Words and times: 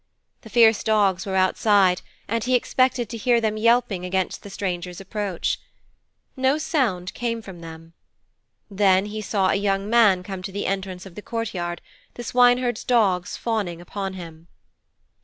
The 0.41 0.49
fierce 0.49 0.81
dogs 0.83 1.27
were 1.27 1.35
outside 1.35 2.01
and 2.27 2.43
he 2.43 2.55
expected 2.55 3.07
to 3.09 3.17
hear 3.17 3.39
them 3.39 3.55
yelping 3.55 4.03
against 4.03 4.41
the 4.41 4.49
stranger's 4.49 4.99
approach. 4.99 5.59
No 6.35 6.57
sound 6.57 7.13
came 7.13 7.39
from 7.39 7.59
them. 7.61 7.93
Then 8.67 9.05
he 9.05 9.21
saw 9.21 9.49
a 9.49 9.53
young 9.55 9.87
man 9.91 10.23
come 10.23 10.41
to 10.41 10.51
the 10.51 10.65
entrance 10.65 11.05
of 11.05 11.13
the 11.13 11.21
courtyard, 11.21 11.83
the 12.15 12.23
swineherd's 12.23 12.83
dogs 12.83 13.37
fawning 13.37 13.79
upon 13.79 14.13
him. 14.13 14.47